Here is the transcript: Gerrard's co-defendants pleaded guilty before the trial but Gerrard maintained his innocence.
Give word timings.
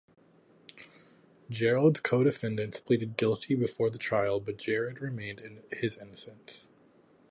Gerrard's 1.51 1.99
co-defendants 1.99 2.79
pleaded 2.79 3.17
guilty 3.17 3.53
before 3.53 3.91
the 3.91 3.99
trial 3.99 4.39
but 4.39 4.57
Gerrard 4.57 4.99
maintained 5.13 5.63
his 5.71 5.95
innocence. 5.95 6.69